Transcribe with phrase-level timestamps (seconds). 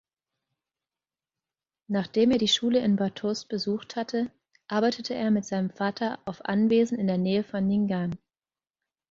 [1.87, 4.31] Nachdem er die Schule in Bathurst besucht hatte,
[4.67, 8.17] arbeitete er mit seinem Vater auf Anwesen in der Nähe von Nyngan.